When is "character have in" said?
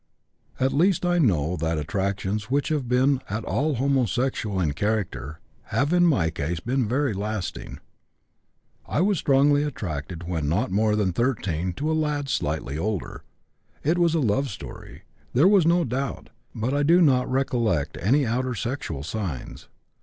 4.73-6.07